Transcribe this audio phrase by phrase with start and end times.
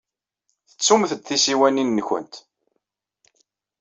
[0.69, 2.33] Tettumt-d tisiwanin-nwent.